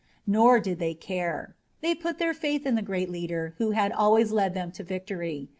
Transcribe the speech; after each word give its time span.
Nor 0.25 0.59
did 0.59 0.79
they 0.79 0.95
care. 0.95 1.53
They 1.81 1.93
put 1.93 2.17
their 2.17 2.33
faith 2.33 2.65
in 2.65 2.73
the 2.73 2.81
great 2.81 3.07
leader 3.11 3.53
who 3.59 3.69
had 3.69 3.91
always 3.91 4.31
led 4.31 4.55
them 4.55 4.71
to 4.71 4.83
victory. 4.83 5.49